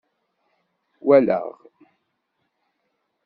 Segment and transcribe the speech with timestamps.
[1.07, 1.47] Walaɣ.